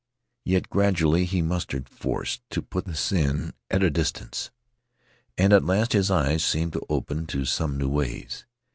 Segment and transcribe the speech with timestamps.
[0.45, 4.49] Yet gradually he mustered force to put the sin at a distance.
[5.37, 8.47] And at last his eyes seemed to open to some new ways.